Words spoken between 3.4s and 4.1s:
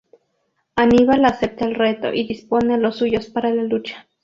la lucha.